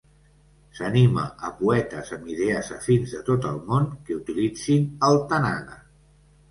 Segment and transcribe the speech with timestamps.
[0.77, 5.81] S'anima a poetes amb idees afins de tot el món que utilitzin el Tanaga.